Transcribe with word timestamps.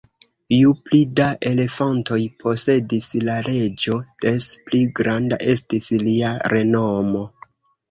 Ju 0.59 0.69
pli 0.85 1.01
da 1.19 1.27
elefantoj 1.49 2.17
posedis 2.45 3.11
la 3.29 3.37
reĝo, 3.49 3.99
des 4.27 4.49
pli 4.71 4.83
granda 5.03 5.41
estis 5.57 5.93
lia 6.09 6.35
renomo. 6.57 7.25